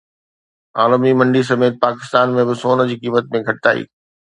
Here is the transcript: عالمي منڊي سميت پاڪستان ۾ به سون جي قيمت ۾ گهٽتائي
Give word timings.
عالمي 0.83 1.11
منڊي 1.21 1.41
سميت 1.51 1.75
پاڪستان 1.85 2.27
۾ 2.35 2.41
به 2.49 2.55
سون 2.65 2.77
جي 2.91 2.95
قيمت 3.05 3.23
۾ 3.41 3.47
گهٽتائي 3.49 3.83